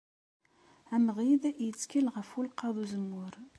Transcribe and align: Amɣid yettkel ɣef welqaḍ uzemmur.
Amɣid 0.95 1.43
yettkel 1.65 2.05
ɣef 2.15 2.29
welqaḍ 2.35 2.75
uzemmur. 2.83 3.33